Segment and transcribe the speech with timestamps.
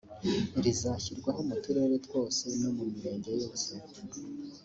[0.63, 3.71] rizashyirwaho mu turere twose no mu mirenge yose